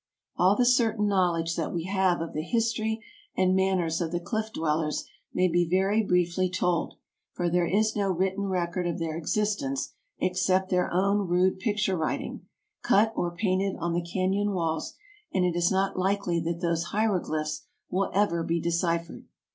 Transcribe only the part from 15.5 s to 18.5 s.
is not likely that those hieroglyphics will ever